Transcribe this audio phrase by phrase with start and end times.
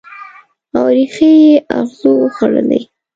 [0.75, 2.81] او ریښې یې اغزو وخوړلي